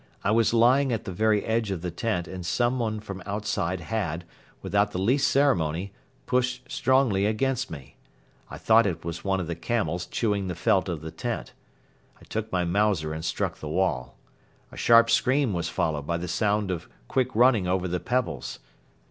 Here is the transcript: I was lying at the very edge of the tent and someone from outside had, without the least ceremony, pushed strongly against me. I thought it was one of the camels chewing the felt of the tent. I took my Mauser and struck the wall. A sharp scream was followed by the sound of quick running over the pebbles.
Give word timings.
I 0.23 0.31
was 0.31 0.51
lying 0.51 0.91
at 0.91 1.05
the 1.05 1.11
very 1.11 1.45
edge 1.45 1.69
of 1.69 1.83
the 1.83 1.91
tent 1.91 2.27
and 2.27 2.43
someone 2.43 2.99
from 3.01 3.21
outside 3.23 3.81
had, 3.81 4.25
without 4.63 4.93
the 4.93 4.97
least 4.97 5.27
ceremony, 5.27 5.93
pushed 6.25 6.71
strongly 6.71 7.27
against 7.27 7.69
me. 7.69 7.97
I 8.49 8.57
thought 8.57 8.87
it 8.87 9.05
was 9.05 9.23
one 9.23 9.39
of 9.39 9.45
the 9.45 9.53
camels 9.53 10.07
chewing 10.07 10.47
the 10.47 10.55
felt 10.55 10.89
of 10.89 11.01
the 11.01 11.11
tent. 11.11 11.53
I 12.19 12.23
took 12.23 12.51
my 12.51 12.65
Mauser 12.65 13.13
and 13.13 13.23
struck 13.23 13.59
the 13.59 13.69
wall. 13.69 14.17
A 14.71 14.75
sharp 14.75 15.11
scream 15.11 15.53
was 15.53 15.69
followed 15.69 16.07
by 16.07 16.17
the 16.17 16.27
sound 16.27 16.71
of 16.71 16.89
quick 17.07 17.35
running 17.35 17.67
over 17.67 17.87
the 17.87 17.99
pebbles. 17.99 18.57